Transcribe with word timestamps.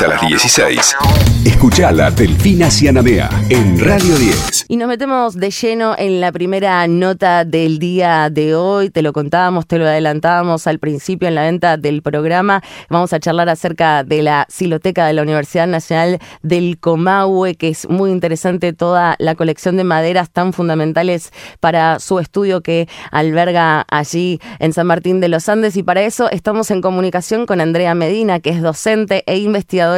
hasta 0.00 0.14
las 0.14 0.26
16. 0.26 0.96
Escuchala 1.44 2.10
Delfina 2.10 2.70
Cianamea 2.70 3.28
en 3.50 3.78
Radio 3.80 4.16
10. 4.16 4.66
Y 4.68 4.76
nos 4.76 4.88
metemos 4.88 5.34
de 5.34 5.50
lleno 5.50 5.94
en 5.98 6.22
la 6.22 6.32
primera 6.32 6.86
nota 6.86 7.44
del 7.44 7.78
día 7.78 8.30
de 8.30 8.54
hoy. 8.54 8.88
Te 8.88 9.02
lo 9.02 9.12
contábamos, 9.12 9.66
te 9.66 9.78
lo 9.78 9.84
adelantábamos 9.84 10.66
al 10.66 10.78
principio 10.78 11.28
en 11.28 11.34
la 11.34 11.42
venta 11.42 11.76
del 11.76 12.00
programa. 12.00 12.62
Vamos 12.88 13.12
a 13.12 13.20
charlar 13.20 13.50
acerca 13.50 14.02
de 14.02 14.22
la 14.22 14.46
siloteca 14.48 15.06
de 15.06 15.12
la 15.12 15.22
Universidad 15.22 15.66
Nacional 15.66 16.18
del 16.42 16.78
Comahue, 16.78 17.54
que 17.54 17.68
es 17.68 17.86
muy 17.86 18.10
interesante 18.10 18.72
toda 18.72 19.16
la 19.18 19.34
colección 19.34 19.76
de 19.76 19.84
maderas 19.84 20.30
tan 20.30 20.54
fundamentales 20.54 21.30
para 21.58 22.00
su 22.00 22.18
estudio 22.20 22.62
que 22.62 22.88
alberga 23.10 23.84
allí 23.90 24.40
en 24.60 24.72
San 24.72 24.86
Martín 24.86 25.20
de 25.20 25.28
los 25.28 25.46
Andes. 25.50 25.76
Y 25.76 25.82
para 25.82 26.00
eso 26.02 26.30
estamos 26.30 26.70
en 26.70 26.80
comunicación 26.80 27.44
con 27.44 27.60
Andrea 27.60 27.94
Medina, 27.94 28.40
que 28.40 28.48
es 28.48 28.62
docente 28.62 29.24
e 29.26 29.36
investigadora 29.38 29.89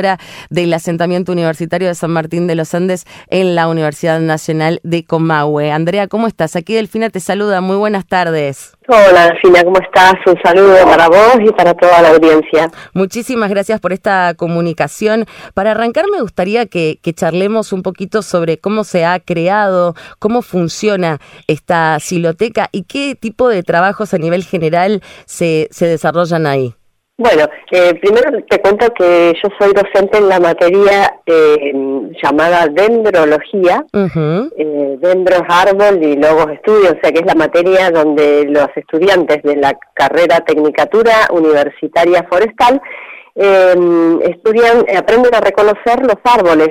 del 0.51 0.73
asentamiento 0.73 1.33
universitario 1.33 1.89
de 1.89 1.95
San 1.95 2.11
Martín 2.11 2.47
de 2.47 2.55
los 2.55 2.75
Andes 2.75 3.05
en 3.29 3.55
la 3.55 3.69
Universidad 3.69 4.21
Nacional 4.21 4.81
de 4.83 5.05
Comahue. 5.05 5.71
Andrea, 5.71 6.09
¿cómo 6.09 6.27
estás? 6.27 6.57
Aquí 6.57 6.75
Delfina 6.75 7.11
te 7.11 7.21
saluda. 7.21 7.61
Muy 7.61 7.77
buenas 7.77 8.07
tardes. 8.07 8.73
Hola, 8.89 9.27
Delfina, 9.27 9.63
¿cómo 9.63 9.79
estás? 9.81 10.15
Un 10.27 10.37
saludo 10.43 10.77
para 10.85 11.09
vos 11.09 11.37
y 11.41 11.53
para 11.53 11.73
toda 11.75 12.03
la 12.03 12.11
audiencia. 12.11 12.69
Muchísimas 12.95 13.49
gracias 13.49 13.81
por 13.81 13.93
esta 13.93 14.35
comunicación. 14.35 15.27
Para 15.55 15.71
arrancar, 15.71 16.07
me 16.11 16.21
gustaría 16.21 16.67
que, 16.67 16.99
charlemos 17.15 17.73
un 17.73 17.83
poquito 17.83 18.23
sobre 18.23 18.59
cómo 18.59 18.85
se 18.85 19.05
ha 19.05 19.21
creado, 19.21 19.95
cómo 20.19 20.43
funciona 20.43 21.21
esta 21.47 21.99
siloteca 22.01 22.69
y 22.73 22.83
qué 22.85 23.15
tipo 23.15 23.49
de 23.49 23.63
trabajos 23.63 24.15
a 24.15 24.19
nivel 24.19 24.45
general 24.45 25.03
se, 25.27 25.69
se 25.71 25.87
desarrollan 25.87 26.47
ahí. 26.47 26.75
Bueno, 27.23 27.47
eh, 27.71 27.95
primero 28.01 28.37
te 28.51 28.61
cuento 28.61 28.93
que 28.95 29.33
yo 29.41 29.49
soy 29.57 29.73
docente 29.73 30.19
en 30.19 30.29
la 30.29 30.41
materia 30.41 31.21
eh, 31.25 31.73
llamada 32.21 32.67
dendrología, 32.67 33.85
eh, 33.93 34.97
dendros 34.99 35.43
árbol 35.49 36.03
y 36.03 36.17
logos 36.17 36.51
estudio, 36.51 36.91
o 36.91 36.99
sea 37.01 37.13
que 37.13 37.21
es 37.21 37.27
la 37.27 37.37
materia 37.37 37.93
donde 37.93 38.47
los 38.49 38.67
estudiantes 38.75 39.41
de 39.45 39.55
la 39.55 39.79
carrera 39.95 40.41
Tecnicatura 40.41 41.29
Universitaria 41.31 42.27
Forestal 42.29 42.83
estudian, 43.37 44.85
aprenden 44.99 45.35
a 45.37 45.41
reconocer 45.41 46.01
los 46.01 46.19
árboles, 46.25 46.71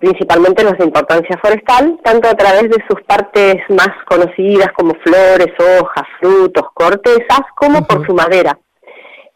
principalmente 0.00 0.64
los 0.64 0.78
de 0.78 0.84
importancia 0.86 1.38
forestal, 1.42 2.00
tanto 2.02 2.30
a 2.30 2.34
través 2.34 2.70
de 2.70 2.82
sus 2.88 3.02
partes 3.06 3.56
más 3.68 3.90
conocidas 4.08 4.72
como 4.74 4.94
flores, 5.04 5.52
hojas, 5.60 6.08
frutos, 6.20 6.64
cortezas, 6.72 7.42
como 7.54 7.86
por 7.86 8.06
su 8.06 8.14
madera. 8.14 8.58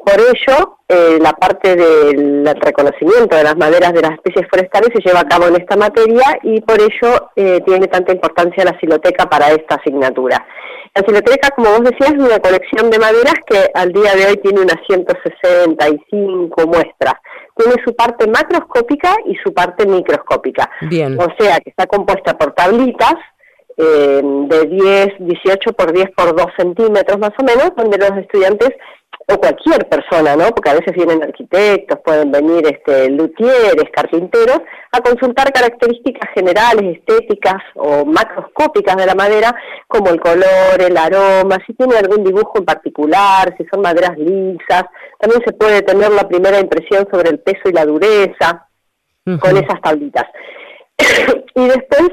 Por 0.05 0.19
ello, 0.19 0.79
eh, 0.89 1.19
la 1.20 1.33
parte 1.33 1.77
del 1.77 2.47
reconocimiento 2.61 3.37
de 3.37 3.45
las 3.45 3.56
maderas 3.56 3.93
de 3.93 4.03
las 4.03 4.12
especies 4.12 4.47
forestales 4.51 4.91
se 4.95 5.03
lleva 5.03 5.20
a 5.20 5.29
cabo 5.29 5.47
en 5.47 5.56
esta 5.56 5.77
materia 5.77 6.39
y 6.43 6.61
por 6.62 6.81
ello 6.81 7.31
eh, 7.37 7.61
tiene 7.67 7.87
tanta 7.87 8.12
importancia 8.12 8.65
la 8.65 8.78
siloteca 8.81 9.28
para 9.28 9.51
esta 9.51 9.75
asignatura. 9.77 10.45
La 10.95 11.03
siloteca, 11.06 11.51
como 11.51 11.71
vos 11.71 11.83
decías, 11.84 12.15
es 12.15 12.23
una 12.23 12.41
colección 12.41 12.91
de 12.91 12.98
maderas 12.98 13.34
que 13.47 13.71
al 13.75 13.93
día 13.93 14.15
de 14.15 14.27
hoy 14.27 14.37
tiene 14.39 14.62
unas 14.62 14.78
165 14.89 16.67
muestras. 16.67 17.15
Tiene 17.56 17.75
su 17.84 17.95
parte 17.95 18.27
macroscópica 18.27 19.15
y 19.27 19.37
su 19.45 19.53
parte 19.53 19.87
microscópica. 19.87 20.69
Bien. 20.83 21.17
O 21.21 21.28
sea, 21.39 21.61
que 21.61 21.71
está 21.71 21.87
compuesta 21.87 22.37
por 22.37 22.53
tablitas 22.55 23.15
eh, 23.81 24.23
de 24.23 24.67
10, 24.67 25.09
18 25.20 25.73
por 25.73 25.92
10 25.92 26.11
por 26.17 26.36
2 26.36 26.47
centímetros 26.56 27.19
más 27.19 27.33
o 27.39 27.45
menos, 27.45 27.70
donde 27.77 27.98
los 27.98 28.19
estudiantes 28.19 28.70
o 29.33 29.39
cualquier 29.39 29.89
persona, 29.89 30.34
¿no? 30.37 30.50
Porque 30.50 30.70
a 30.70 30.75
veces 30.75 30.92
vienen 30.95 31.22
arquitectos, 31.22 31.98
pueden 32.05 32.33
venir 32.33 32.67
este, 32.67 33.11
luthieres, 33.11 33.84
carpinteros, 33.92 34.61
a 34.92 35.00
consultar 35.00 35.53
características 35.53 36.31
generales, 36.34 36.98
estéticas 36.98 37.62
o 37.77 38.05
macroscópicas 38.05 38.97
de 38.97 39.06
la 39.06 39.14
madera, 39.14 39.55
como 39.87 40.10
el 40.10 40.21
color, 40.21 40.81
el 40.81 40.97
aroma, 40.97 41.59
si 41.66 41.75
tiene 41.75 41.97
algún 41.97 42.25
dibujo 42.25 42.54
en 42.56 42.65
particular, 42.65 43.54
si 43.56 43.65
son 43.66 43.83
maderas 43.83 44.16
lisas. 44.19 44.84
También 45.19 45.43
se 45.44 45.53
puede 45.53 45.83
tener 45.83 46.10
la 46.10 46.27
primera 46.28 46.59
impresión 46.59 47.06
sobre 47.10 47.31
el 47.31 47.38
peso 47.41 47.69
y 47.69 47.72
la 47.72 47.84
dureza 47.84 48.66
con 49.25 49.56
esas 49.56 49.81
tablitas. 49.81 50.25
y 51.54 51.69
después 51.69 52.10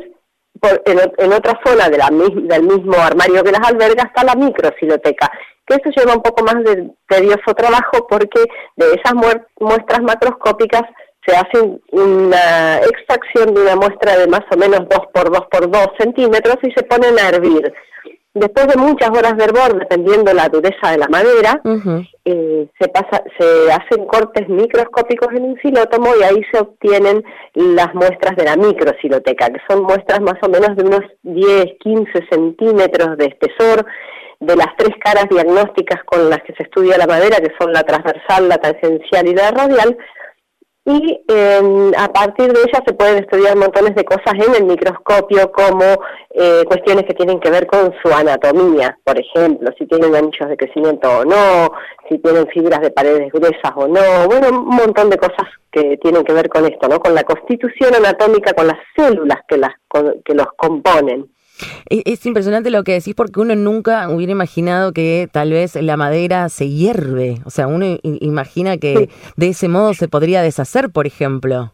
en, 0.86 1.34
otra 1.34 1.60
zona 1.66 1.90
de 1.90 1.98
la, 1.98 2.10
del 2.10 2.64
mismo 2.64 2.96
armario 2.98 3.44
que 3.44 3.52
las 3.52 3.68
alberga 3.68 4.04
está 4.04 4.24
la 4.24 4.36
microsiloteca, 4.36 5.32
que 5.66 5.76
eso 5.76 5.90
lleva 5.96 6.16
un 6.16 6.22
poco 6.22 6.44
más 6.44 6.64
de 6.64 6.90
tedioso 7.08 7.54
trabajo 7.56 8.08
porque 8.10 8.46
de 8.76 8.94
esas 8.94 9.14
muestras 9.60 10.02
macroscópicas 10.02 10.84
se 11.26 11.36
hace 11.36 11.80
una 11.92 12.78
extracción 12.78 13.54
de 13.54 13.62
una 13.62 13.76
muestra 13.76 14.18
de 14.18 14.28
más 14.28 14.44
o 14.50 14.58
menos 14.58 14.88
2 14.90 15.00
por 15.14 15.32
2 15.32 15.48
por 15.52 15.70
2 15.70 15.88
centímetros 16.00 16.56
y 16.64 16.72
se 16.72 16.84
ponen 16.84 17.20
a 17.20 17.30
hervir. 17.30 17.74
Después 18.40 18.68
de 18.68 18.78
muchas 18.78 19.10
horas 19.10 19.36
de 19.36 19.46
hervor, 19.46 19.80
dependiendo 19.80 20.34
la 20.34 20.48
dureza 20.50 20.92
de 20.92 20.98
la 20.98 21.08
madera, 21.08 21.62
eh, 22.26 22.68
se, 22.80 22.88
pasa, 22.90 23.24
se 23.40 23.72
hacen 23.72 24.06
cortes 24.06 24.48
microscópicos 24.48 25.30
en 25.34 25.44
un 25.44 25.60
silótomo 25.62 26.10
y 26.20 26.24
ahí 26.24 26.42
se 26.52 26.60
obtienen 26.60 27.24
las 27.54 27.94
muestras 27.96 28.36
de 28.36 28.44
la 28.44 28.56
microsiloteca, 28.56 29.48
que 29.48 29.62
son 29.68 29.84
muestras 29.84 30.22
más 30.22 30.36
o 30.42 30.50
menos 30.50 30.76
de 30.76 30.84
unos 30.84 31.02
10, 31.24 31.66
15 31.80 32.12
centímetros 32.30 33.18
de 33.18 33.26
espesor, 33.26 33.86
de 34.40 34.56
las 34.56 34.76
tres 34.78 34.96
caras 35.04 35.26
diagnósticas 35.30 36.04
con 36.06 36.30
las 36.30 36.40
que 36.44 36.54
se 36.54 36.64
estudia 36.64 36.98
la 36.98 37.08
madera, 37.08 37.38
que 37.38 37.54
son 37.60 37.74
la 37.74 37.82
transversal, 37.82 38.48
la 38.48 38.58
tangencial 38.58 39.28
y 39.28 39.34
la 39.34 39.52
radial, 39.52 39.98
y 40.90 41.22
em, 41.28 41.92
a 41.98 42.08
partir 42.14 42.54
de 42.54 42.62
ella 42.62 42.82
se 42.88 42.94
pueden 42.94 43.18
estudiar 43.18 43.58
montones 43.58 43.94
de 43.94 44.06
cosas 44.06 44.36
en 44.36 44.56
el 44.56 44.64
microscopio, 44.64 45.52
como 45.52 45.84
eh, 46.30 46.64
cuestiones 46.66 47.04
que 47.04 47.14
tienen 47.14 47.42
que 47.42 47.50
ver 47.50 47.68
con 47.68 47.94
su 48.02 48.10
anatomía, 48.10 48.98
por 49.04 49.20
ejemplo, 49.20 49.70
si 49.78 49.86
tienen 49.86 50.16
anillos 50.16 50.48
de 50.48 50.56
crecimiento 50.56 51.10
o 51.10 51.26
no, 51.26 51.74
si 52.08 52.18
tienen 52.20 52.48
fibras 52.48 52.80
de 52.80 52.92
paredes 52.92 53.34
gruesas 53.34 53.74
o 53.76 53.86
no, 53.86 54.28
bueno, 54.28 54.62
un 54.62 54.76
montón 54.78 55.10
de 55.10 55.18
cosas 55.18 55.50
que 55.70 55.98
tienen 55.98 56.24
que 56.24 56.32
ver 56.32 56.48
con 56.48 56.66
esto, 56.66 56.88
¿no? 56.88 57.02
Con 57.02 57.14
la 57.14 57.24
constitución 57.24 57.94
anatómica, 57.94 58.54
con 58.54 58.68
las 58.68 58.80
células 58.96 59.40
que, 59.46 59.58
las, 59.58 59.74
que 60.24 60.34
los 60.34 60.48
componen. 60.56 61.30
Es, 61.90 62.26
impresionante 62.26 62.70
lo 62.70 62.84
que 62.84 62.94
decís 62.94 63.16
porque 63.16 63.40
uno 63.40 63.56
nunca 63.56 64.10
hubiera 64.10 64.32
imaginado 64.32 64.92
que 64.92 65.28
tal 65.32 65.52
vez 65.52 65.76
la 65.76 65.98
madera 65.98 66.50
se 66.50 66.70
hierve. 66.70 67.38
O 67.46 67.50
sea, 67.50 67.68
uno 67.68 67.98
imagina 68.04 68.78
que 68.78 69.10
de 69.36 69.48
ese 69.48 69.68
modo 69.68 69.94
se 69.94 70.08
podría 70.08 70.42
deshacer, 70.42 70.90
por 70.90 71.08
ejemplo. 71.08 71.74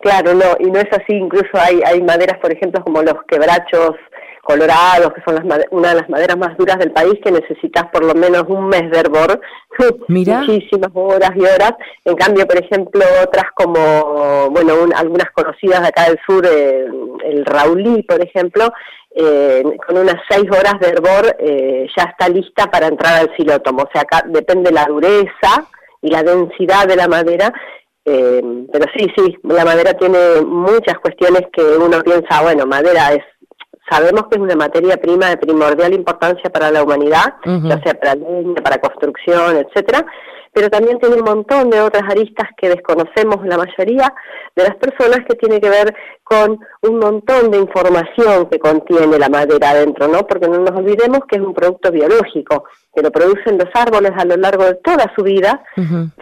Claro, 0.00 0.34
no, 0.34 0.44
y 0.60 0.70
no 0.70 0.78
es 0.78 0.92
así. 0.92 1.14
Incluso 1.14 1.50
hay, 1.54 1.80
hay 1.84 2.02
maderas, 2.02 2.38
por 2.40 2.52
ejemplo, 2.52 2.82
como 2.84 3.02
los 3.02 3.16
quebrachos 3.26 3.96
colorados, 4.44 5.12
que 5.14 5.22
son 5.22 5.34
las, 5.34 5.66
una 5.70 5.88
de 5.90 6.00
las 6.00 6.08
maderas 6.08 6.36
más 6.36 6.56
duras 6.56 6.78
del 6.78 6.92
país, 6.92 7.14
que 7.24 7.32
necesitas 7.32 7.86
por 7.92 8.04
lo 8.04 8.14
menos 8.14 8.44
un 8.48 8.68
mes 8.68 8.90
de 8.90 9.00
hervor, 9.00 9.40
muchísimas 10.08 10.90
horas 10.94 11.30
y 11.34 11.40
horas. 11.40 11.72
En 12.04 12.14
cambio, 12.14 12.46
por 12.46 12.62
ejemplo, 12.62 13.02
otras 13.22 13.46
como, 13.54 14.50
bueno, 14.50 14.74
algunas 14.94 15.30
conocidas 15.32 15.80
de 15.80 15.88
acá 15.88 16.04
del 16.04 16.18
sur, 16.26 16.46
eh, 16.46 16.86
el 17.24 17.44
Raulí, 17.44 18.02
por 18.02 18.22
ejemplo, 18.22 18.72
eh, 19.16 19.62
con 19.86 19.98
unas 19.98 20.16
seis 20.28 20.44
horas 20.50 20.74
de 20.80 20.88
hervor 20.88 21.36
eh, 21.38 21.86
ya 21.96 22.04
está 22.04 22.28
lista 22.28 22.66
para 22.70 22.88
entrar 22.88 23.20
al 23.20 23.36
silótomo. 23.36 23.82
O 23.82 23.88
sea, 23.92 24.02
acá 24.02 24.24
depende 24.28 24.70
la 24.70 24.84
dureza 24.84 25.66
y 26.02 26.10
la 26.10 26.22
densidad 26.22 26.86
de 26.86 26.96
la 26.96 27.08
madera, 27.08 27.52
pero 28.04 28.84
sí, 28.94 29.10
sí, 29.16 29.38
la 29.44 29.64
madera 29.64 29.94
tiene 29.94 30.42
muchas 30.46 30.98
cuestiones 30.98 31.40
que 31.50 31.62
uno 31.62 32.02
piensa, 32.02 32.42
bueno, 32.42 32.66
madera 32.66 33.14
es 33.14 33.24
sabemos 33.90 34.24
que 34.30 34.36
es 34.36 34.40
una 34.40 34.56
materia 34.56 34.96
prima 34.96 35.28
de 35.28 35.36
primordial 35.36 35.92
importancia 35.92 36.50
para 36.50 36.70
la 36.70 36.82
humanidad, 36.82 37.34
ya 37.44 37.80
sea 37.82 37.94
para 37.94 38.14
leña, 38.14 38.62
para 38.62 38.78
construcción, 38.78 39.56
etcétera, 39.56 40.06
pero 40.54 40.70
también 40.70 40.98
tiene 41.00 41.16
un 41.16 41.24
montón 41.24 41.68
de 41.68 41.80
otras 41.80 42.04
aristas 42.08 42.48
que 42.56 42.68
desconocemos 42.68 43.44
la 43.44 43.58
mayoría 43.58 44.14
de 44.54 44.62
las 44.62 44.76
personas 44.76 45.26
que 45.28 45.34
tiene 45.34 45.60
que 45.60 45.68
ver 45.68 45.94
con 46.22 46.58
un 46.82 46.98
montón 46.98 47.50
de 47.50 47.58
información 47.58 48.48
que 48.48 48.60
contiene 48.60 49.18
la 49.18 49.28
madera 49.28 49.70
adentro, 49.70 50.06
¿no? 50.06 50.26
Porque 50.26 50.48
no 50.48 50.58
nos 50.58 50.70
olvidemos 50.70 51.20
que 51.28 51.36
es 51.36 51.42
un 51.42 51.54
producto 51.54 51.90
biológico, 51.90 52.64
que 52.94 53.02
lo 53.02 53.10
producen 53.10 53.58
los 53.58 53.68
árboles 53.74 54.12
a 54.16 54.24
lo 54.24 54.36
largo 54.36 54.64
de 54.64 54.74
toda 54.76 55.12
su 55.16 55.24
vida, 55.24 55.64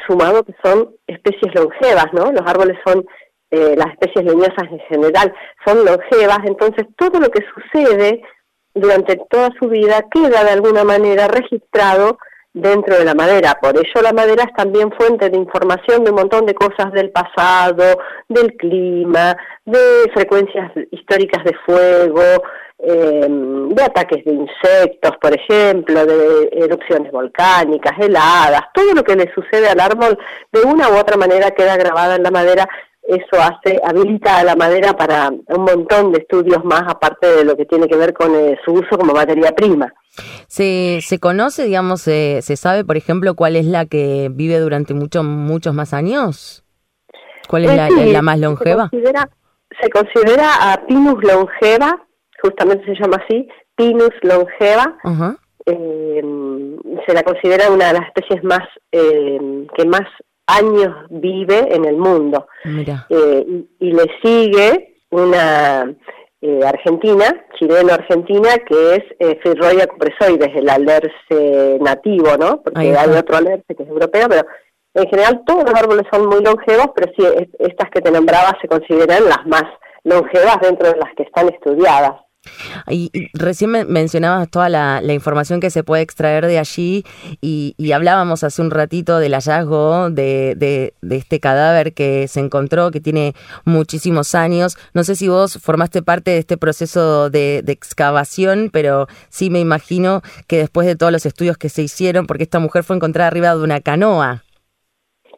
sumado 0.06 0.43
que 0.44 0.55
son 0.64 0.97
especies 1.06 1.55
longevas, 1.55 2.06
¿no? 2.12 2.32
Los 2.32 2.43
árboles 2.47 2.79
son 2.87 3.05
eh, 3.52 3.75
las 3.76 3.88
especies 3.88 4.25
leñosas 4.25 4.64
en 4.70 4.78
general 4.88 5.34
son 5.66 5.84
longevas, 5.84 6.38
entonces 6.46 6.87
todo 6.96 7.20
lo 7.20 7.28
que 7.28 7.44
sucede 7.54 8.22
durante 8.75 9.16
toda 9.28 9.50
su 9.60 9.69
vida 9.69 10.06
queda 10.10 10.43
de 10.43 10.50
alguna 10.50 10.84
manera 10.84 11.28
registrado 11.28 12.16
dentro 12.54 12.96
de 12.96 13.04
la 13.04 13.14
madera. 13.14 13.58
Por 13.60 13.76
ello 13.76 14.02
la 14.02 14.14
madera 14.14 14.44
es 14.44 14.54
también 14.54 14.90
fuente 14.93 15.28
de 15.28 15.37
información 15.37 16.02
de 16.02 16.10
un 16.12 16.16
montón 16.16 16.46
de 16.46 16.54
cosas 16.54 16.93
del 16.93 17.10
pasado, 17.10 17.99
del 18.26 18.56
clima, 18.56 19.37
de 19.66 20.10
frecuencias 20.14 20.72
históricas 20.90 21.44
de 21.44 21.52
fuego, 21.66 22.22
em, 22.78 23.69
de 23.69 23.82
ataques 23.82 24.25
de 24.25 24.32
insectos, 24.32 25.12
por 25.20 25.34
ejemplo, 25.34 26.06
de 26.06 26.49
erupciones 26.52 27.12
volcánicas, 27.12 27.93
heladas, 27.99 28.62
todo 28.72 28.94
lo 28.94 29.04
que 29.04 29.16
le 29.16 29.31
sucede 29.34 29.69
al 29.69 29.81
árbol 29.81 30.19
de 30.50 30.62
una 30.62 30.88
u 30.88 30.96
otra 30.96 31.19
manera 31.19 31.50
queda 31.50 31.76
grabado 31.76 32.14
en 32.14 32.22
la 32.22 32.31
madera 32.31 32.66
eso 33.02 33.43
hace, 33.43 33.81
habilita 33.84 34.38
a 34.38 34.44
la 34.44 34.56
madera 34.56 34.93
para 34.93 35.28
un 35.31 35.64
montón 35.64 36.12
de 36.12 36.20
estudios 36.20 36.64
más, 36.64 36.82
aparte 36.87 37.26
de 37.26 37.44
lo 37.44 37.56
que 37.56 37.66
tiene 37.66 37.88
que 37.88 37.96
ver 37.96 38.12
con 38.12 38.34
eh, 38.34 38.56
su 38.64 38.72
uso 38.72 38.96
como 38.99 39.12
materia 39.12 39.52
prima. 39.52 39.93
¿Se, 40.46 41.00
se 41.02 41.19
conoce, 41.19 41.64
digamos, 41.64 42.02
se 42.02 42.43
sabe, 42.43 42.84
por 42.84 42.96
ejemplo, 42.96 43.34
cuál 43.34 43.56
es 43.56 43.64
la 43.64 43.87
que 43.87 44.28
vive 44.31 44.58
durante 44.58 44.94
muchos, 44.94 45.25
muchos 45.25 45.75
más 45.75 45.94
años? 45.94 46.62
¿Cuál 47.49 47.64
es 47.64 47.70
pues 47.88 48.12
la, 48.12 48.22
más 48.22 48.38
longeva? 48.38 48.88
Se 48.90 49.90
considera, 49.90 50.72
a 50.72 50.87
Pinus 50.87 51.22
longeva, 51.22 52.06
justamente 52.43 52.84
se 52.87 52.94
llama 53.00 53.22
así, 53.25 53.49
Pinus 53.76 54.10
longeva. 54.22 54.96
Eh, 55.66 56.22
se 57.06 57.14
la 57.14 57.22
considera 57.22 57.70
una 57.70 57.88
de 57.88 57.93
las 57.93 58.06
especies 58.08 58.43
más 58.43 58.62
eh, 58.90 59.66
que 59.76 59.84
más 59.87 60.02
años 60.47 61.06
vive 61.11 61.75
en 61.75 61.85
el 61.85 61.97
mundo. 61.97 62.47
Eh, 63.09 63.65
y, 63.79 63.93
le 63.93 64.05
sigue 64.23 64.97
una 65.11 65.94
eh, 66.41 66.61
argentina, 66.65 67.25
chileno-argentina, 67.59 68.50
que 68.67 68.97
es 68.97 69.05
eh, 69.19 69.39
Firroia 69.43 69.87
cupresoides, 69.87 70.55
el 70.55 70.69
alerce 70.69 71.79
nativo, 71.81 72.37
¿no? 72.39 72.62
Porque 72.62 72.97
hay 72.97 73.11
otro 73.11 73.37
alerce 73.37 73.75
que 73.75 73.83
es 73.83 73.89
europeo, 73.89 74.29
pero 74.29 74.47
en 74.94 75.09
general 75.09 75.43
todos 75.47 75.65
los 75.65 75.75
árboles 75.75 76.05
son 76.12 76.27
muy 76.27 76.43
longevos, 76.43 76.88
pero 76.95 77.12
sí, 77.17 77.25
estas 77.59 77.91
que 77.91 78.00
te 78.00 78.11
nombraba 78.11 78.56
se 78.61 78.69
consideran 78.69 79.25
las 79.25 79.47
más 79.47 79.65
longevas 80.05 80.59
dentro 80.61 80.88
de 80.88 80.97
las 80.97 81.15
que 81.17 81.23
están 81.23 81.49
estudiadas. 81.49 82.21
Y, 82.89 83.11
recién 83.35 83.71
mencionabas 83.71 84.50
toda 84.50 84.69
la, 84.69 85.00
información 85.12 85.61
que 85.61 85.71
se 85.71 85.85
puede 85.85 86.03
extraer 86.03 86.47
de 86.47 86.59
allí 86.59 87.05
y, 87.41 87.75
hablábamos 87.93 88.43
hace 88.43 88.62
un 88.62 88.71
ratito 88.71 89.19
del 89.19 89.35
hallazgo 89.35 90.11
de, 90.11 90.55
de, 90.56 91.17
este 91.17 91.41
cadáver 91.41 91.93
que 91.93 92.27
se 92.27 92.41
encontró, 92.41 92.91
que 92.91 93.00
tiene 93.00 93.35
muchísimos 93.65 94.35
años. 94.35 94.77
No 94.94 95.05
sé 95.05 95.15
si 95.15 95.29
vos 95.29 95.59
formaste 95.62 96.03
parte 96.03 96.33
de 96.33 96.39
este 96.39 96.56
proceso 96.56 97.31
de, 97.31 97.62
excavación, 97.67 98.71
pero 98.73 99.06
sí 99.29 99.50
me 99.50 99.61
imagino 99.61 100.23
que 100.47 100.59
después 100.59 100.87
de 100.87 100.97
todos 100.97 101.12
los 101.12 101.27
estudios 101.27 101.56
que 101.56 101.69
se 101.69 101.83
hicieron, 101.83 102.27
porque 102.27 102.43
esta 102.43 102.59
mujer 102.59 102.85
fue 102.85 102.97
encontrada 102.97 103.29
arriba 103.29 103.55
de 103.55 103.62
una 103.62 103.81
canoa. 103.81 104.43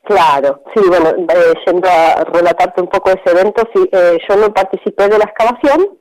Claro, 0.05 0.63
sí, 0.75 0.83
bueno, 0.87 1.09
eh, 1.11 1.55
yendo 1.67 1.89
a 1.89 2.25
relatarte 2.25 2.83
un 2.83 2.89
poco 2.89 3.11
ese 3.11 3.31
evento, 3.31 3.63
sí, 3.75 3.89
eh, 3.91 4.19
yo 4.29 4.37
no 4.37 4.53
participé 4.53 5.09
de 5.09 5.19
la 5.19 5.25
excavación, 5.25 5.99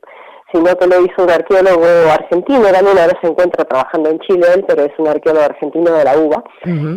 sino 0.54 0.76
que 0.76 0.86
lo 0.86 1.04
hizo 1.04 1.24
un 1.24 1.30
arqueólogo 1.30 1.84
argentino, 2.12 2.62
también 2.70 2.96
ahora 2.96 3.18
se 3.20 3.26
encuentra 3.26 3.64
trabajando 3.64 4.10
en 4.10 4.20
Chile 4.20 4.46
él, 4.54 4.64
pero 4.68 4.84
es 4.84 4.92
un 4.98 5.08
arqueólogo 5.08 5.44
argentino 5.44 5.90
de 5.90 6.04
la 6.04 6.16
UBA, 6.16 6.44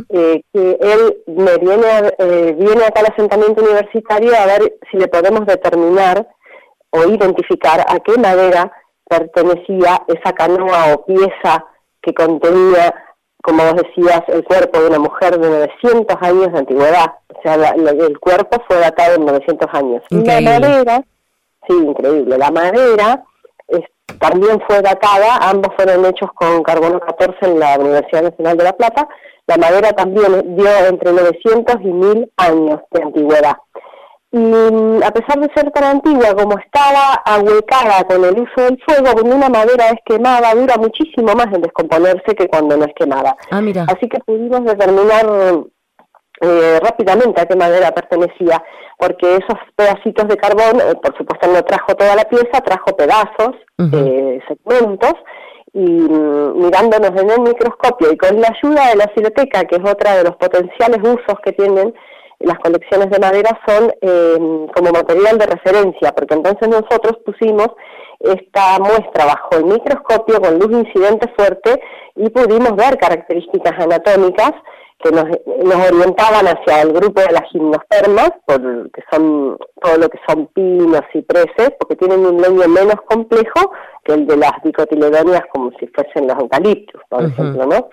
eh, 0.09 0.41
que 0.53 0.77
él 0.79 1.17
me 1.25 1.57
viene, 1.57 2.13
eh, 2.19 2.55
viene 2.55 2.85
acá 2.85 2.99
al 2.99 3.11
asentamiento 3.11 3.63
universitario 3.63 4.31
a 4.35 4.45
ver 4.45 4.77
si 4.91 4.97
le 4.97 5.07
podemos 5.07 5.47
determinar 5.47 6.27
o 6.91 7.03
identificar 7.09 7.83
a 7.87 7.99
qué 7.99 8.15
madera 8.19 8.71
pertenecía 9.09 10.03
esa 10.07 10.33
canoa 10.33 10.93
o 10.93 11.05
pieza 11.05 11.65
que 12.01 12.13
contenía, 12.13 12.93
como 13.41 13.63
vos 13.63 13.81
decías, 13.81 14.21
el 14.27 14.43
cuerpo 14.43 14.81
de 14.81 14.87
una 14.87 14.99
mujer 14.99 15.39
de 15.39 15.49
900 15.49 16.15
años 16.21 16.51
de 16.51 16.59
antigüedad. 16.59 17.13
O 17.35 17.41
sea, 17.41 17.55
el 17.55 18.19
cuerpo 18.19 18.61
fue 18.67 18.77
datado 18.77 19.15
en 19.15 19.25
900 19.25 19.67
años. 19.73 20.03
Y 20.09 20.23
la 20.23 20.41
madera, 20.41 21.03
sí, 21.67 21.73
increíble, 21.73 22.37
la 22.37 22.51
madera 22.51 23.23
también 24.19 24.61
fue 24.67 24.81
datada, 24.81 25.37
ambos 25.49 25.73
fueron 25.75 26.05
hechos 26.05 26.31
con 26.33 26.63
carbono 26.63 26.99
14 26.99 27.37
en 27.41 27.59
la 27.59 27.77
Universidad 27.77 28.23
Nacional 28.23 28.57
de 28.57 28.63
La 28.63 28.73
Plata. 28.73 29.07
La 29.45 29.57
madera 29.57 29.93
también 29.93 30.55
dio 30.55 30.69
entre 30.87 31.13
900 31.13 31.75
y 31.81 31.87
1000 31.87 32.31
años 32.37 32.79
de 32.91 33.03
antigüedad. 33.03 33.57
Y 34.31 34.37
mm, 34.39 35.03
a 35.03 35.11
pesar 35.11 35.39
de 35.39 35.49
ser 35.53 35.71
tan 35.71 35.83
antigua 35.85 36.35
como 36.35 36.57
estaba 36.59 37.13
ahuecada 37.25 38.03
con 38.07 38.25
el 38.25 38.41
uso 38.41 38.61
del 38.61 38.77
fuego, 38.85 39.13
cuando 39.13 39.35
una 39.35 39.49
madera 39.49 39.87
es 39.87 39.99
quemada 40.05 40.53
dura 40.53 40.75
muchísimo 40.77 41.33
más 41.33 41.47
en 41.53 41.61
descomponerse 41.61 42.35
que 42.35 42.47
cuando 42.47 42.75
no 42.75 42.85
es 42.85 42.93
quemada. 42.95 43.37
Ah, 43.51 43.61
mira. 43.61 43.85
Así 43.87 44.09
que 44.09 44.19
pudimos 44.19 44.65
determinar 44.65 45.25
eh, 46.39 46.79
rápidamente 46.81 47.41
a 47.41 47.45
qué 47.47 47.55
madera 47.55 47.91
pertenecía, 47.91 48.63
porque 48.99 49.25
esos 49.37 49.57
pedacitos 49.75 50.27
de 50.27 50.37
carbón, 50.37 50.79
eh, 50.79 50.93
por 51.01 51.17
supuesto 51.17 51.47
no 51.47 51.63
trajo 51.63 51.95
toda 51.95 52.15
la 52.15 52.25
pieza, 52.25 52.61
trajo 52.63 52.95
pedazos, 52.95 53.55
eh, 53.79 54.39
segmentos, 54.47 55.13
y 55.73 55.79
mm, 55.79 56.59
mirándonos 56.59 57.09
en 57.19 57.29
el 57.31 57.41
microscopio 57.41 58.11
y 58.11 58.17
con 58.17 58.39
la 58.39 58.49
ayuda 58.49 58.89
de 58.89 58.95
la 58.97 59.11
siloteca, 59.15 59.63
que 59.63 59.77
es 59.77 59.89
otra 59.89 60.17
de 60.17 60.25
los 60.25 60.35
potenciales 60.35 60.99
usos 61.01 61.39
que 61.43 61.53
tienen 61.53 61.93
las 62.39 62.59
colecciones 62.59 63.09
de 63.09 63.19
madera, 63.19 63.59
son 63.65 63.91
como 64.75 64.91
material 64.91 65.39
de 65.39 65.47
referencia, 65.47 66.11
porque 66.11 66.35
entonces 66.35 66.69
nosotros 66.69 67.17
pusimos 67.25 67.69
esta 68.19 68.77
muestra 68.77 69.25
bajo 69.25 69.49
el 69.57 69.65
microscopio 69.65 70.39
con 70.39 70.59
luz 70.59 70.85
incidente 70.85 71.33
fuerte 71.35 71.81
y 72.15 72.29
pudimos 72.29 72.75
ver 72.75 72.97
características 72.99 73.73
anatómicas 73.79 74.51
que 74.99 75.11
nos, 75.11 75.25
nos 75.25 75.91
orientaban 75.91 76.47
hacia 76.47 76.81
el 76.81 76.91
grupo 76.91 77.21
de 77.21 77.31
las 77.31 77.43
gimnospermas, 77.51 78.31
que 78.47 79.03
son 79.11 79.57
todo 79.81 79.97
lo 79.97 80.09
que 80.09 80.19
son 80.27 80.47
pinos, 80.47 81.01
cipreses, 81.11 81.71
porque 81.79 81.95
tienen 81.95 82.25
un 82.25 82.41
leño 82.41 82.67
menos 82.67 82.95
complejo 83.07 83.71
que 84.03 84.13
el 84.13 84.25
de 84.25 84.37
las 84.37 84.53
dicotiledonias 84.63 85.43
como 85.53 85.71
si 85.79 85.87
fuesen 85.87 86.27
los 86.27 86.37
eucaliptus, 86.39 87.01
por 87.09 87.23
ejemplo, 87.23 87.65
¿no? 87.65 87.89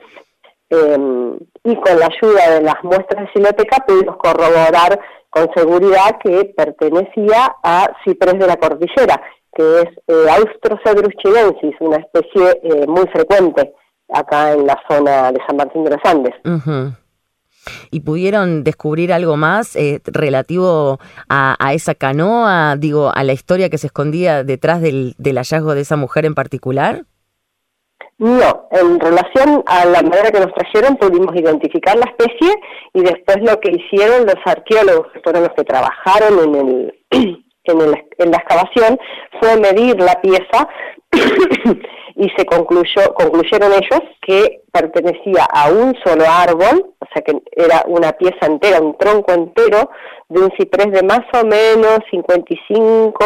Em, 0.71 1.39
y 1.63 1.77
con 1.77 1.99
la 1.99 2.07
ayuda 2.07 2.51
de 2.55 2.63
las 2.63 2.83
muestras 2.83 3.27
de 3.27 3.33
siloteca 3.33 3.85
pudimos 3.87 4.17
corroborar 4.17 4.99
con 5.29 5.51
seguridad 5.55 6.19
que 6.23 6.47
pertenecía 6.57 7.57
a 7.63 7.89
ciprés 8.05 8.39
de 8.39 8.47
la 8.47 8.57
cordillera, 8.57 9.21
que 9.53 9.81
es 9.83 9.89
eh, 10.09 10.27
Austrocedrus 10.31 11.15
chilensis, 11.23 11.75
una 11.81 11.99
especie 11.99 12.61
eh, 12.63 12.87
muy 12.87 13.07
frecuente 13.09 13.75
acá 14.13 14.53
en 14.53 14.67
la 14.67 14.81
zona 14.89 15.33
de 15.33 15.41
San 15.47 15.57
Martín 15.57 15.85
de 15.85 15.91
los 15.91 16.01
Andes. 16.05 16.35
¿Y 17.91 18.01
pudieron 18.01 18.65
descubrir 18.65 19.13
algo 19.13 19.37
más 19.37 19.77
eh, 19.77 20.01
relativo 20.05 20.99
a, 21.29 21.57
esa 21.73 21.95
canoa, 21.95 22.77
digo, 22.77 23.11
a 23.15 23.25
la 23.25 23.33
historia 23.33 23.71
que 23.71 23.79
se 23.79 23.87
escondía 23.87 24.45
detrás 24.45 24.81
del, 24.81 25.15
hallazgo 25.19 25.75
de 25.75 25.81
esa 25.81 25.97
mujer 25.97 26.27
en 26.27 26.35
particular? 26.35 27.05
No, 28.19 28.69
en 28.71 29.01
relación 29.01 29.65
a 29.67 29.85
la 29.87 30.03
manera 30.03 30.31
que 30.31 30.39
nos 30.39 30.55
trajeron 30.55 30.97
pudimos 30.97 31.35
identificar 31.35 31.97
la 31.97 32.05
especie 32.05 32.55
y 32.93 33.03
después 33.03 33.39
lo 33.41 33.59
que 33.59 33.73
hicieron 33.73 34.25
los 34.25 34.37
arqueólogos, 34.45 35.11
que 35.13 35.21
fueron 35.21 35.43
los 35.43 35.53
que 35.55 35.65
trabajaron 35.65 36.39
en, 36.45 36.55
el, 36.55 36.95
en, 37.65 37.81
el, 37.81 38.05
en 38.19 38.31
la 38.31 38.37
excavación, 38.37 38.99
fue 39.41 39.57
medir 39.59 40.01
la 40.01 40.21
pieza 40.21 40.69
y 42.17 42.29
se 42.37 42.45
concluyó, 42.47 43.13
concluyeron 43.15 43.73
ellos 43.73 44.01
que 44.23 44.63
pertenecía 44.73 45.45
a 45.53 45.71
un 45.71 45.95
solo 46.05 46.25
árbol, 46.29 46.95
o 46.99 47.07
sea 47.13 47.23
que 47.23 47.41
era 47.53 47.85
una 47.87 48.13
pieza 48.13 48.47
entera, 48.47 48.81
un 48.81 48.97
tronco 48.97 49.33
entero 49.33 49.91
de 50.29 50.41
un 50.41 50.53
ciprés 50.57 50.93
de 50.93 51.03
más 51.03 51.23
o 51.33 51.45
menos 51.45 51.99
55, 52.11 53.19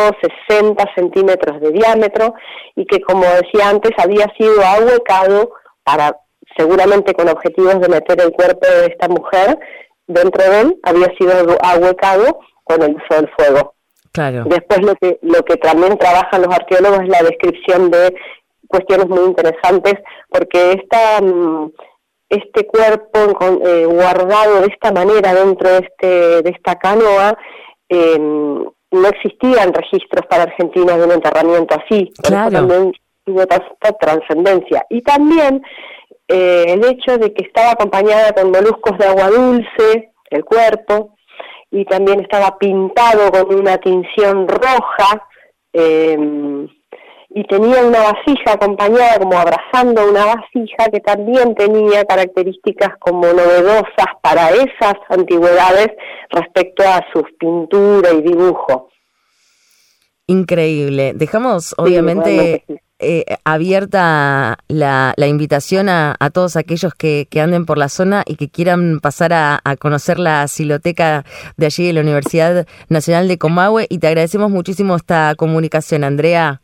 60 0.49 0.85
centímetros 0.95 1.61
de 1.61 1.73
diámetro 1.73 2.35
y 2.77 2.87
que 2.87 3.01
como 3.01 3.25
decía 3.25 3.69
antes 3.69 3.93
había 3.99 4.27
sido 4.39 4.63
ahuecado 4.65 5.53
para 5.85 6.17
seguramente 6.57 7.15
con 7.15 7.29
objetivos 7.29 7.81
de 7.81 7.89
meter 7.89 8.21
el 8.21 8.33
cuerpo 8.33 8.67
de 8.67 8.87
esta 8.87 9.09
mujer 9.09 9.59
dentro 10.07 10.51
de 10.51 10.61
él, 10.63 10.81
había 10.83 11.09
sido 11.19 11.33
ahuecado 11.63 12.41
con 12.65 12.83
el 12.83 12.97
uso 12.97 13.21
del 13.21 13.31
fuego. 13.37 13.75
Claro. 14.13 14.45
Después 14.47 14.81
lo 14.83 14.95
que, 14.97 15.19
lo 15.23 15.45
que 15.45 15.57
también 15.59 15.97
trabajan 15.99 16.43
los 16.43 16.55
arqueólogos 16.55 17.03
es 17.03 17.09
la 17.09 17.23
descripción 17.23 17.91
de 17.91 18.15
cuestiones 18.69 19.09
muy 19.09 19.25
interesantes 19.25 19.95
porque 20.29 20.73
esta, 20.73 21.21
mm, 21.21 21.73
este 22.29 22.67
cuerpo 22.67 23.19
eh, 23.67 23.87
guardado 23.87 24.61
de 24.61 24.69
esta 24.69 24.93
manera 24.93 25.35
dentro 25.35 25.69
de, 25.69 25.79
este, 25.79 26.43
de 26.43 26.51
esta 26.51 26.77
canoa, 26.77 27.37
em, 27.89 28.65
no 28.91 29.09
existían 29.09 29.73
registros 29.73 30.27
para 30.27 30.45
Argentina 30.45 30.97
de 30.97 31.05
un 31.05 31.13
enterramiento 31.13 31.75
así, 31.75 32.11
claro. 32.23 32.51
también 32.51 32.93
tuvo 33.25 33.47
tanta 33.47 33.93
trascendencia. 33.99 34.87
Y 34.89 35.03
también 35.03 35.63
eh, 36.29 36.65
el 36.69 36.85
hecho 36.85 37.19
de 37.19 37.33
que 37.33 37.45
estaba 37.45 37.73
acompañada 37.73 38.33
con 38.33 38.51
moluscos 38.51 38.97
de 38.99 39.07
agua 39.07 39.29
dulce, 39.29 40.13
el 40.31 40.45
cuerpo, 40.45 41.17
y 41.71 41.85
también 41.85 42.21
estaba 42.21 42.59
pintado 42.59 43.31
con 43.31 43.55
una 43.55 43.79
tinción 43.79 44.49
roja, 44.49 45.27
eh, 45.73 46.67
y 47.31 47.45
tenía 47.45 47.85
una 47.85 48.01
vasija 48.01 48.55
acompañada 48.55 49.19
como 49.19 49.39
abrazando 49.39 50.09
una 50.09 50.27
vasija 50.27 50.91
que 50.91 51.01
también 51.01 51.55
tenía 51.55 52.05
características 52.05 52.97
como 52.99 53.27
novedosas 53.27 54.07
para 54.23 54.51
esas 54.51 54.95
antigüedades 55.11 55.89
respecto 56.31 56.83
a 56.85 57.05
sus 57.13 57.25
pintura 57.39 58.13
y 58.13 58.23
dibujo. 58.23 58.89
Increíble. 60.27 61.13
Dejamos, 61.15 61.75
obviamente, 61.79 62.65
eh, 62.99 63.25
abierta 63.45 64.59
la, 64.69 65.15
invitación 65.19 65.89
a, 65.89 66.17
todos 66.33 66.57
aquellos 66.57 66.95
que, 66.95 67.29
anden 67.41 67.65
por 67.65 67.79
la 67.79 67.89
zona 67.89 68.25
y 68.27 68.37
que 68.37 68.51
quieran 68.51 69.01
pasar 69.01 69.33
a, 69.33 69.61
conocer 69.79 70.19
la 70.19 70.47
siloteca 70.49 71.25
de 71.57 71.67
allí 71.67 71.87
de 71.87 71.93
la 71.93 72.01
Universidad 72.01 72.67
Nacional 72.89 73.29
de 73.29 73.39
Comahue 73.39 73.87
y 73.89 73.99
te 73.99 74.09
agradecemos 74.09 74.51
muchísimo 74.51 74.97
esta 74.97 75.35
comunicación, 75.37 76.05
Andrea. 76.05 76.61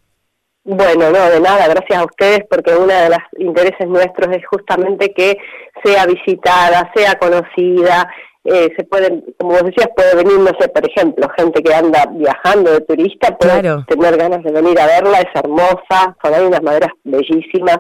Bueno, 0.65 1.11
no, 1.11 1.31
de 1.31 1.41
nada, 1.41 1.69
gracias 1.69 1.99
a 1.99 2.05
ustedes 2.05 2.41
porque 2.49 2.75
uno 2.75 2.87
de 2.87 3.11
los 3.11 3.19
intereses 3.39 3.87
nuestros 3.87 4.35
es 4.35 4.47
justamente 4.47 5.13
que 5.13 5.37
sea 5.85 6.07
visitada, 6.07 6.91
sea 6.95 7.19
conocida, 7.19 8.11
eh, 8.45 8.71
se 8.77 8.85
pueden, 8.85 9.25
como 9.39 9.53
vos 9.53 9.65
decías, 9.65 9.89
puede 9.95 10.17
venir, 10.17 10.39
no 10.39 10.51
sé, 10.59 10.69
por 10.69 10.87
ejemplo, 10.89 11.29
gente 11.37 11.63
que 11.63 11.75
anda 11.75 12.07
viajando 12.13 12.73
de 12.73 12.81
turista, 12.81 13.37
puede 13.37 13.63
tener 13.89 14.17
ganas 14.17 14.43
de 14.43 14.53
venir 14.53 14.79
a 14.81 14.87
verla, 14.87 15.21
es 15.21 15.35
hermosa, 15.35 16.17
son 16.23 16.35
hay 16.35 16.45
unas 16.45 16.63
maderas 16.63 16.93
bellísimas, 17.05 17.79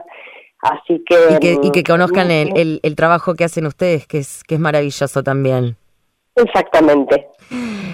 así 0.60 1.02
que... 1.06 1.34
Y 1.34 1.38
que, 1.38 1.58
y 1.62 1.70
que 1.70 1.80
mm, 1.80 1.84
conozcan 1.84 2.30
el, 2.30 2.80
el, 2.82 2.96
trabajo 2.96 3.34
que 3.34 3.44
hacen 3.44 3.66
ustedes, 3.66 4.06
que 4.06 4.18
es, 4.18 4.42
que 4.44 4.56
es 4.56 4.60
maravilloso 4.60 5.22
también. 5.22 5.76
Exactamente. 6.36 7.28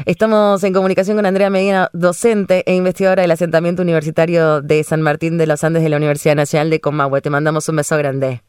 Estamos 0.07 0.62
en 0.64 0.73
comunicación 0.73 1.16
con 1.16 1.26
Andrea 1.26 1.50
Medina, 1.50 1.90
docente 1.92 2.62
e 2.66 2.75
investigadora 2.75 3.23
del 3.23 3.30
asentamiento 3.30 3.83
universitario 3.83 4.61
de 4.62 4.83
San 4.85 5.02
Martín 5.02 5.38
de 5.38 5.47
los 5.47 5.62
Andes 5.64 5.83
de 5.83 5.88
la 5.88 5.97
Universidad 5.97 6.35
Nacional 6.35 6.71
de 6.71 6.80
Comahue. 6.80 7.21
Te 7.21 7.30
mandamos 7.30 7.69
un 7.69 7.76
beso 7.76 7.97
grande. 7.97 8.42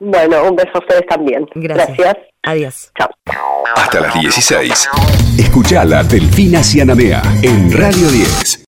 Bueno, 0.00 0.44
un 0.48 0.56
beso 0.56 0.70
a 0.74 0.78
ustedes 0.78 1.06
también. 1.08 1.46
Gracias. 1.54 2.16
Adiós. 2.44 2.92
Chao. 2.96 3.08
Hasta 3.76 4.00
las 4.00 4.14
16. 4.14 4.88
Escuchala 5.38 6.02
Delfina 6.02 6.62
Cianamea 6.62 7.22
en 7.42 7.72
Radio 7.72 8.08
10. 8.08 8.56